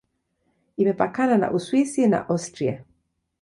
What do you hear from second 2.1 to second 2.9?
Austria.